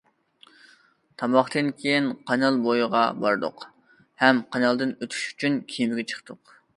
تاماقتىن 1.23 1.67
كېيىن 1.81 2.07
قانال 2.31 2.57
بويىغا 2.63 3.01
باردۇق 3.25 3.65
ھەم 4.23 4.39
قانالدىن 4.57 4.95
ئۆتۈش 4.99 5.23
ئۈچۈن 5.35 5.61
كېمىگە 5.75 6.07
چىقتۇق. 6.15 6.55